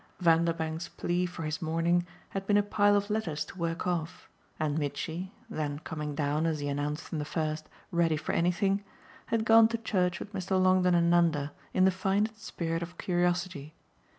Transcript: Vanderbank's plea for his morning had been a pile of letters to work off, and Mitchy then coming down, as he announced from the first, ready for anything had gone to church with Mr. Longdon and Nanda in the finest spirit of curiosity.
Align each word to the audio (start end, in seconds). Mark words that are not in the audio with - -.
Vanderbank's 0.19 0.87
plea 0.89 1.27
for 1.27 1.43
his 1.43 1.61
morning 1.61 2.07
had 2.29 2.47
been 2.47 2.57
a 2.57 2.63
pile 2.63 2.95
of 2.97 3.11
letters 3.11 3.45
to 3.45 3.57
work 3.59 3.85
off, 3.85 4.27
and 4.59 4.79
Mitchy 4.79 5.31
then 5.47 5.77
coming 5.77 6.15
down, 6.15 6.47
as 6.47 6.57
he 6.59 6.67
announced 6.69 7.03
from 7.03 7.19
the 7.19 7.23
first, 7.23 7.69
ready 7.91 8.17
for 8.17 8.31
anything 8.31 8.83
had 9.27 9.45
gone 9.45 9.67
to 9.67 9.77
church 9.77 10.19
with 10.19 10.33
Mr. 10.33 10.59
Longdon 10.59 10.95
and 10.95 11.11
Nanda 11.11 11.51
in 11.71 11.85
the 11.85 11.91
finest 11.91 12.41
spirit 12.43 12.81
of 12.81 12.97
curiosity. 12.97 13.75